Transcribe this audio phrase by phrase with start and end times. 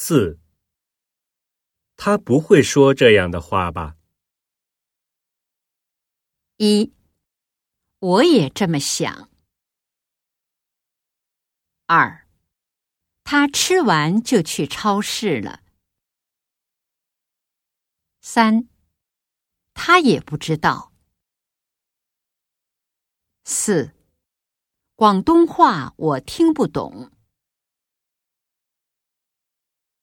[0.00, 0.38] 四。
[1.96, 3.96] 他不会说这样的话吧？
[6.58, 6.94] 一。
[7.98, 9.28] 我也这么想。
[11.86, 12.28] 二。
[13.24, 15.64] 他吃完就去超市了。
[18.20, 18.68] 三。
[19.74, 20.92] 他也不知道。
[23.42, 23.92] 四。
[24.94, 27.17] 广东话我听不懂。